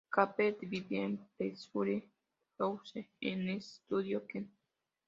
[0.11, 2.03] Keppel vivía en Pleasure
[2.57, 4.49] House, en East Sutton, Kent.